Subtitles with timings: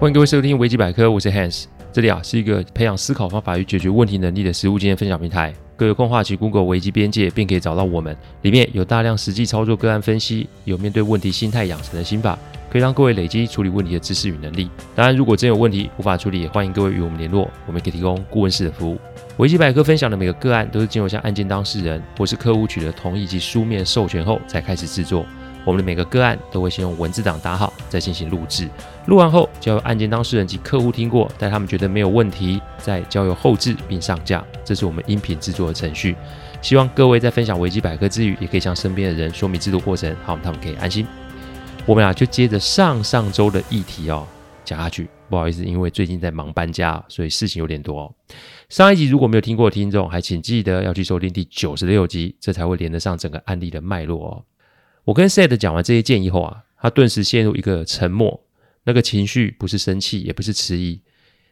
[0.00, 5.52] 欢迎各位收听维基百科，我是 Hans，这里啊是一个培养思考方法与解决问题能力的实务经验分享平台。
[5.76, 8.16] 各有空话去 Google 维基边界，便可以找到我们。
[8.42, 12.38] 里面有大量实际操作个案分析，有面对问题心态养成的心法，
[12.70, 14.70] 可以让各位累积处理问题的知识与能力。
[14.94, 18.96] 当然，如果真有问题无法处理，也欢迎各位与我们联络，我们可以提供顾问式的服务。
[19.38, 25.26] 维基百科分享的每个个案都是经由向案件当事人或是客户取得同意及书面授权后才开始制作。
[25.68, 28.66] 我们的每个个案都会先用文字档打好，再进行录制。
[29.04, 34.42] 录完后交由案件当事人及客户听过，待他们觉得没有问题，再交由后制并上架。
[34.64, 36.16] 这是我们音频制作的程序。
[36.62, 41.06] 希望各位在分享维基百科之余，也可以向身边的人说明制作过程，好，他们可以安心。
[41.84, 44.26] 我们俩就接着上上周的议题哦
[44.64, 45.06] 讲下去。
[45.28, 48.14] 不好意思，因为最近在忙搬家，所以事情有点多哦。
[48.70, 54.42] 上一集如果没有听过的听众，还请记得要去收听第九十六集，这才会连得上整个案例的脉络哦。
[55.08, 58.44] 我跟 Sad 讲完这些建议后啊，他顿时陷入一个沉默，
[58.84, 61.00] 那个情绪不是生气，也不是迟疑，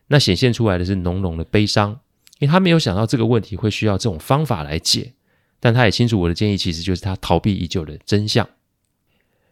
[0.08, 1.98] 那显现出来的是浓浓的悲伤，
[2.38, 5.14] 因为他没有想到这个问题会需要这种方法来解，
[5.58, 8.46] 但他也清楚我的建议其实就是他逃避已久的真相，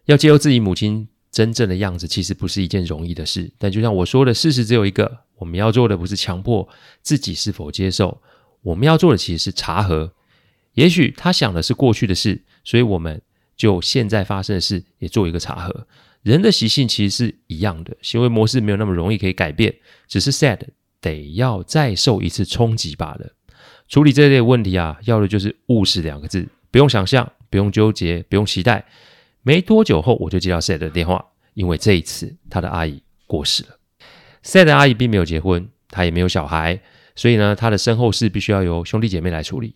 [0.05, 1.07] 要揭露自己母亲。
[1.31, 5.23] 真正的样子其实不是一件容易的事，但就像我说的，事实只有一个。
[5.35, 6.65] 我们要做的不是强迫
[7.01, 8.21] 自己是否接受，
[8.61, 10.13] 我们要做的其实是查核。
[10.75, 13.21] 也许他想的是过去的事，所以我们
[13.55, 15.87] 就现在发生的事也做一个查核。
[16.23, 19.75] 人的习性其实是一样的，行为模式没有那么容易可以改变，
[20.07, 20.59] 只是 Sad
[20.99, 23.33] 得要再受一次冲击罢了。
[23.87, 28.85] 处理这类问题啊，要的就是务实两个字，不用想象，不用纠结，不用期待。
[29.43, 33.77] 没多久后，我就接到 Sad 的电话，因为这一次他的阿姨过世了。
[34.43, 36.81] Sad 的阿姨并没有结婚，他也没有小孩，
[37.15, 39.75] 所以呢，他的身后事必须要由兄弟姐妹来处理。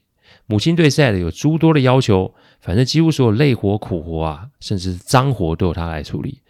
[0.49, 6.41] 母亲对 Sad 有诸多的要求，反正几乎所有累活、苦活啊，甚至是脏活都由他来处理。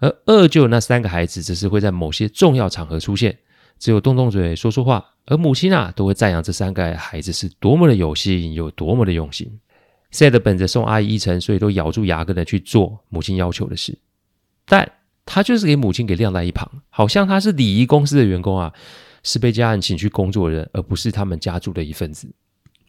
[0.00, 3.38] 而二舅那三个孩子，则是会在某些重要场合出现，
[3.78, 9.60] 只有动动嘴、说说话，而母亲啊，都会赞扬这三个孩子是多么的有心，有多么的用心。
[10.10, 13.96] Sad 本着送阿姨一程，所以都咬住牙根的去做母亲要求的事，
[14.64, 14.90] 但
[15.24, 18.72] 他就是给母亲给晾在一旁，好像他是礼仪公司的员工啊，
[19.22, 22.28] 是被家人请去工作的人，而不是他们家族的一份子。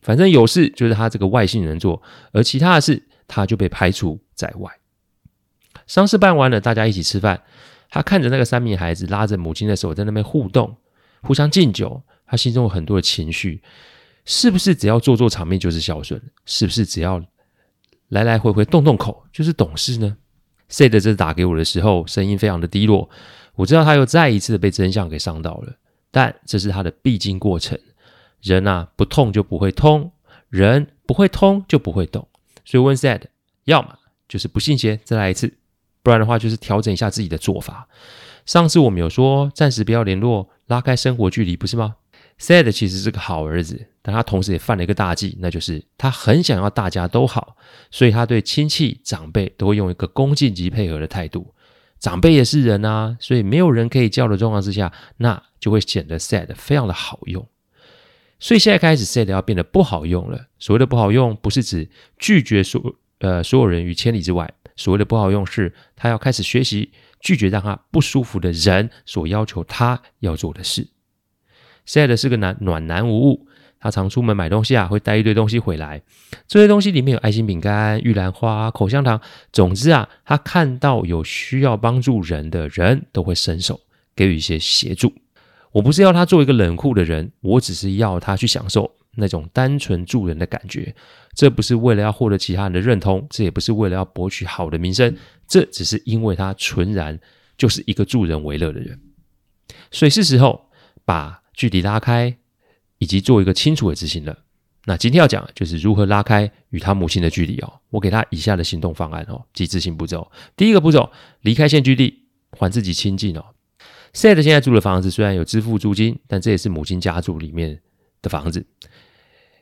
[0.08, 2.02] 反正有事就是他这个外姓人做，
[2.32, 4.72] 而其他的事他就被排除在外。
[5.86, 7.44] 丧事办完了，大家一起吃饭，
[7.90, 10.78] 他看着那个三名孩子拉着母亲的手在那边互动，
[11.24, 13.62] 互相敬酒，他心中有很多的情绪。
[14.24, 16.22] 是不是只要做做场面就是孝顺？
[16.46, 17.22] 是不是只要
[18.08, 20.16] 来来回回动动口就是懂事呢
[20.70, 23.10] ？Sad 这打给我的时候，声音非常的低落。
[23.56, 25.74] 我知道他又再一次的被真相给伤到了，
[26.12, 27.78] 但这是他的必经过程。
[28.42, 30.12] 人啊，不痛就不会通，
[30.50, 32.28] 人不会通就不会懂。
[32.64, 33.22] 所以问 Sad，
[33.66, 35.48] 要么就是不信邪，再来一次；
[36.04, 37.88] 不然的话，就是调整一下自己的做法。
[38.46, 41.96] 上次我们有说，暂时不要联络，拉开生活距离，不是吗
[42.40, 47.58] ？Sad 其实是个好儿子，但他同时也犯了一个大忌，那就是他很想要大家都好，
[47.92, 51.54] 所以他对亲戚长辈都会用一个恭敬及配合的态度。
[52.00, 57.46] 长辈也是人啊，所以没有人可以叫的状况之下，那就会显得 Sad 非常的好用。
[58.40, 60.48] 所以现在开始，Sad 要变得不好用了。
[60.60, 61.90] 所谓的不好用，不是指
[62.20, 70.88] 拒绝所呃所有人于千里之外，所谓的不好用是他要开始学习拒绝让他不舒服的人所要求他要做的事。
[71.88, 73.48] Sad 是个男暖男无误，
[73.80, 76.04] 他常出门买东西啊，会带一堆东西回来。
[76.48, 79.20] 这些东西里面有爱心饼干、玉兰花、口香糖，
[79.52, 83.80] 总之啊，他看到有需要帮助人的人都会伸手
[84.16, 85.12] 给予一些协助。
[85.78, 90.96] 我不是要他做一个冷酷的人，我只是要他去享受那种单纯助人的感觉。
[91.36, 95.16] 这不是为了要获得其他人的认同，这也不是为了要博取好的名声，
[95.48, 97.20] 这只是因为他纯然
[97.58, 99.00] 就是一个助人为乐的人。
[99.92, 100.70] 所以是时候
[101.06, 101.44] 把。
[101.58, 102.38] 距离拉开，
[103.00, 104.38] 以及做一个清楚的执行了。
[104.86, 107.74] 那今天要讲的就是如何拉开与他母亲的距离哦。
[107.90, 110.32] 我给他以下的行动方案哦及执行步骤。
[110.56, 111.10] 第一个步骤，
[111.42, 113.44] 离开现居地，还自己清静哦。
[114.14, 117.80] Sad 现在住的房子虽然有支付租金，但这也是母亲家族里面
[118.22, 118.66] 的房子。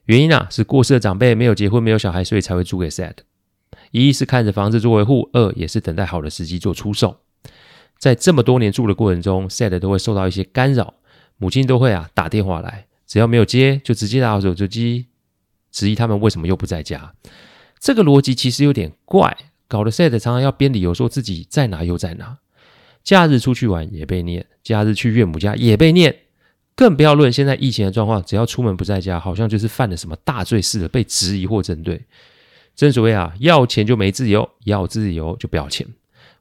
[0.05, 3.15] 原因啊是过世的长辈没有结婚没有小孩，所以才会租给 Sad。
[3.91, 7.17] 一是看着房子做维护，二也是等待好的时机做出售。
[7.97, 10.95] 在这么多年住的过程中，Sad 都会受到一些干扰。
[11.37, 15.07] 母亲都会啊打电话来，只要没有接，就直接打手机，
[15.71, 17.13] 质疑他们为什么又不在家。
[17.79, 19.35] 这个逻辑其实有点怪，
[19.67, 22.37] 搞得 Sad 常常要编理由说自己在哪又在哪。
[23.05, 26.13] 假日出去玩也被念，假日去岳母家也被念，
[26.75, 32.03] 更不要论现在疫情的状况，只要出门不在家，好像就是犯了什么大罪似的，被质疑或针对。
[32.75, 35.87] 正所谓啊，要钱就没自由，要自由就不要钱。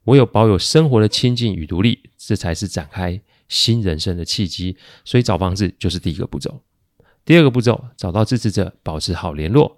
[0.04, 4.76] 唯有保有生活的清静与独立，这才是展开新人生的契机。
[5.04, 6.62] 所以找房子就是第一个步骤。
[7.26, 9.76] 第二个步骤，找到支持者，保持好联络。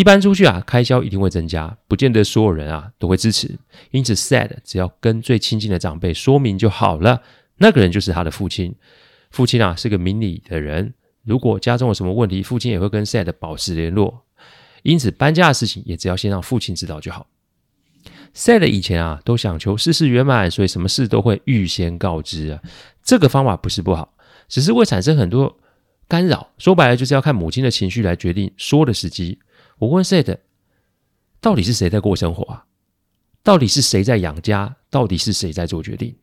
[0.00, 3.58] 一般出去啊，开销一定会增加，不见得所有人啊都会支持。
[3.90, 7.20] 因此，Sad 只要跟最亲近的长辈说明就好了，
[7.58, 8.74] 那个人就是他的父亲。
[9.30, 14.24] 父亲啊是个明理的人，如果家中有什么问题，父亲也会跟 Sad 保持联络。
[14.84, 17.26] 因此，搬家的事情也只要先让父亲知道就好。
[18.34, 22.62] Sad 以前啊都想求事事圆满，所以什么事都会预先告知啊。
[23.04, 24.14] 这个方法不是不好，
[24.48, 25.58] 只是会产生很多。
[26.08, 29.38] 干扰，说白了就是要看母亲的情绪来决定说的时机。
[29.80, 30.36] 我问 said，
[31.40, 32.66] 到底是谁在过生活啊？
[33.42, 34.76] 到底是谁在养家？
[34.90, 36.14] 到底是谁在做决定？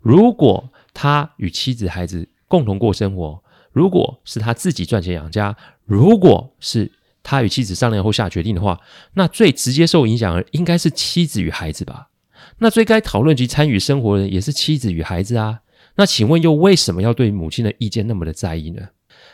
[0.00, 3.42] 如果他与妻子、孩子共同过生活，
[3.72, 5.56] 如果是他自己赚钱养家，
[5.86, 6.92] 如果是
[7.22, 8.78] 他与妻子商量后下决定的话，
[9.14, 12.10] 那最直接受影响的应该是妻子与孩子吧？
[12.58, 15.60] 那最该讨论及参与生活的也是妻子与孩子啊？
[15.96, 18.88] 那请问又为什么要对母亲的意见那么的在意呢？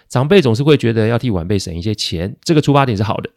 [0.09, 3.31] 长辈总是会觉得要替晚辈省一些钱，这个出发点是好的，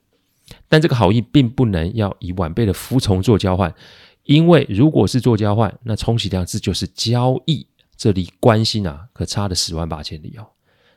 [0.67, 3.73] 但这个好意并不能要以晚辈的服从做交换，
[4.23, 7.65] 因为如果是做交换，那充其量这就是交易，
[7.97, 10.47] 这离关心啊可差了十万八千里哦。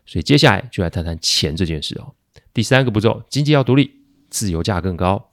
[0.04, 2.12] 所以接下来就来谈谈钱这件事哦。
[2.52, 3.90] 第三个步骤，经济要独立，
[4.28, 5.30] 自由价更高。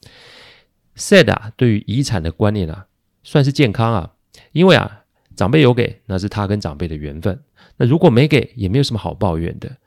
[0.96, 2.86] Sad 啊，对于遗产的观念啊，
[3.24, 4.14] 算是健康啊，
[4.52, 5.04] 因为啊，
[5.36, 7.42] 长辈有给，那是他跟长辈的缘分，
[7.78, 9.78] 那如果没给，也没有什么好抱怨的。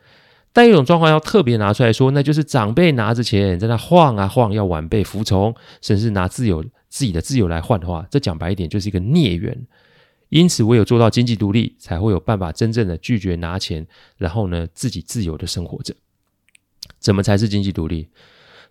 [0.52, 9.66] 但一种状况要特别拿出来说，那就是长辈拿着钱在那晃啊晃，要晚辈服从，甚至拿自由自己的自由来换的话，这讲白一点就是一个孽缘。
[10.28, 15.94] 因此，唯有做到经济独立，才会有办法真正的拒绝拿钱，然后呢，自己自由的生活着。
[16.98, 18.08] 怎么才是经济独立？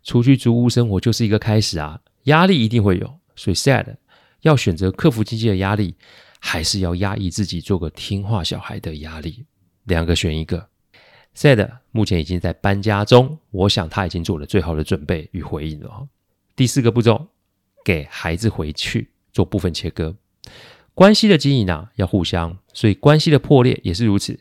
[0.03, 3.95] 出去租屋生活就是一个开始啊，压力一定会有，所以 Sad
[4.41, 5.95] 要选择克服经济的压力，
[6.39, 9.45] 还是要压抑自己做个听话小孩的压力？
[9.83, 10.70] 两个选一个。
[11.35, 16.07] Sad 目前已经在搬家中，我想他已经做了最好的准备与回应了。
[16.55, 17.27] 第四个步骤，
[17.85, 20.15] 给孩子回去做部分切割。
[20.93, 24.39] 关系的经营啊，要互相，所以关系的破裂也是如此。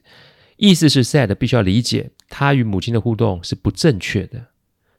[0.57, 4.49] 意思是 Sad 必须要理解，他与母亲的互动是不正确的。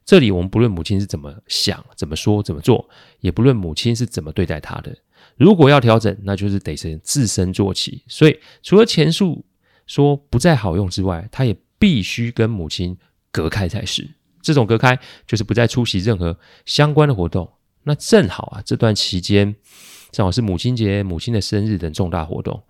[0.05, 2.89] 这里我们不论母亲是怎么想、怎么说、怎么做，
[3.19, 4.95] 也不论母亲是怎么对待他的。
[5.35, 8.01] 如果要调整，那就是得从自身做起。
[8.07, 9.45] 所以除了前述
[9.85, 11.55] 说不再好用之外，他也。
[11.81, 12.95] 必须跟母亲
[13.31, 14.07] 隔开才是，
[14.43, 17.51] 这种隔开就是不再出席任何相关的活动。
[17.85, 19.55] 那正好啊，这段期间
[20.11, 22.61] 正好是母亲节、母亲的生日等重大活动。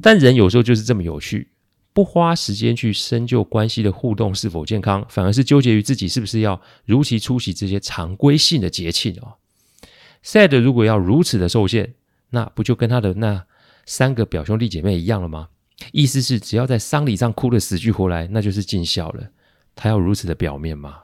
[0.00, 1.50] 但人有时候就是这么有趣，
[1.92, 9.34] 不花时间去深究关系的互动是否健康，反而是纠结于自己是不是要如期出席这些常规性的节庆哦。
[10.24, 11.92] Sad 如果要如此的受限，
[12.30, 13.44] 那不就跟他的那
[13.84, 15.50] 三个表兄弟姐妹一样了吗？
[15.92, 19.28] 意思是，只要在丧礼上哭得死去活来，那就是尽孝了。
[19.74, 21.02] 他要如此的表面吗？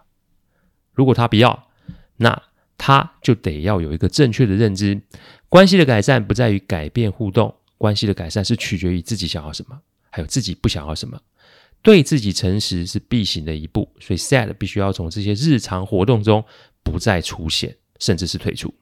[0.92, 1.68] 如果他不要，
[2.16, 2.42] 那
[2.78, 5.00] 他就得要有一个正确的认知：
[5.48, 9.80] 关系的改善不在于改变互动，关系的改善是取决于自己想要什么，
[10.10, 11.20] 还有自己不想要什么。
[11.82, 16.44] 对自己诚实是必行的一步，所以 Sad 必须要从这些日常活动中
[16.82, 18.72] 不再出现，甚至是退出。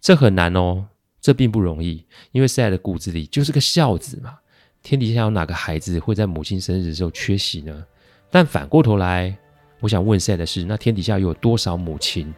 [0.00, 0.88] 这很难哦，
[1.20, 4.38] 这并不容易，因为 Sad 骨子里就是个孝子嘛。
[4.82, 7.84] 天底下有哪个孩子会在母亲生日的时候缺席呢？
[8.30, 9.34] 但反过头来，
[9.78, 12.34] 我想问赛的是：那天底下又有多少母亲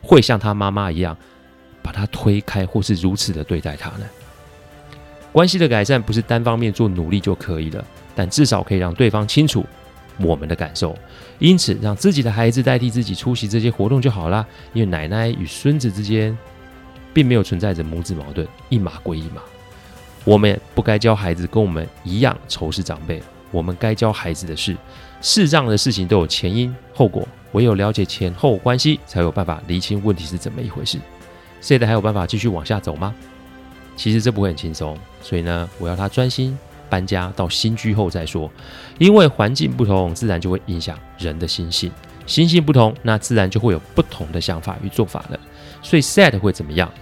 [0.00, 1.16] 会像他妈妈一样，
[1.82, 4.06] 把他推开，或是如此的对待他呢？
[5.32, 9.64] 关系的改善不是单方面做努力就可以了，但至少可以让对方清楚
[10.20, 10.96] 我们的感受。
[11.40, 14.46] 因此，让自己的孩子代替自己出席这些活动就好了。
[14.72, 16.36] 因为奶奶与孙子之间，
[17.12, 19.42] 并没有存在着母子矛盾，一码归一码。
[20.24, 23.22] 我们不该教孩子跟我们一样仇视长辈。
[23.50, 24.76] 我们该教孩子的是，
[25.22, 30.98] 视障的事情都有前因后果，唯有了解前后关系，才有办法厘清问题是怎么一回事。
[31.60, 33.14] 现在还有办法继续往下走吗？
[33.96, 36.56] 其实这不会很轻松，所以呢，我要他专心
[36.90, 38.50] 搬家到新居后再说。
[38.98, 41.90] 因为环境不同，自然就会影响人的心性，
[42.26, 45.40] 心性不同，那自然就会有不同的想法与做法了。
[45.82, 46.92] 所以 Sad 会怎么样？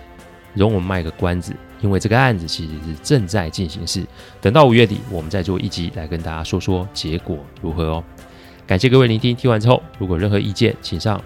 [0.57, 1.53] 容我们卖个关子。
[1.83, 4.03] 因为这个案子其实是正在进行式，
[4.41, 8.05] 等到五月底，我们再做一集来跟大家说说结果如何哦。
[8.67, 11.23] 感谢各位聆听，听完之后如果任何意见，请上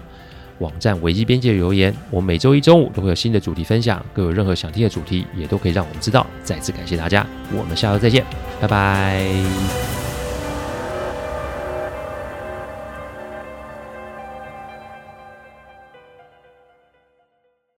[0.59, 1.95] 网站维基边界留言。
[2.09, 6.27] 我每周一中午都会有新的主题分享，各有任何想听的主题，也都可以让我们知道。
[6.43, 7.25] 再次感谢大家，
[7.57, 8.25] 我们下周再见，
[8.59, 9.90] 拜拜。